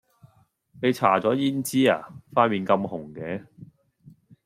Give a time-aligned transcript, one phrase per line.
[0.81, 2.09] 你搽左胭脂呀？
[2.33, 3.45] 塊臉咁紅嘅